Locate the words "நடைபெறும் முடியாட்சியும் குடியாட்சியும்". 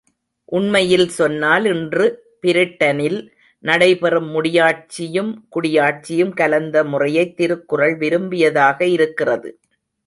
3.63-6.33